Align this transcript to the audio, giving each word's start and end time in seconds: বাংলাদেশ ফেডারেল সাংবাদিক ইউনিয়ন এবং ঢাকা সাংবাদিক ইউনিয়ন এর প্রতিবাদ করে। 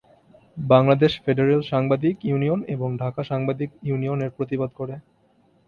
বাংলাদেশ 0.57 1.11
ফেডারেল 1.23 1.61
সাংবাদিক 1.71 2.15
ইউনিয়ন 2.23 2.59
এবং 2.67 2.89
ঢাকা 2.97 3.21
সাংবাদিক 3.23 3.69
ইউনিয়ন 3.87 4.19
এর 4.21 4.31
প্রতিবাদ 4.37 4.71
করে। 4.75 4.95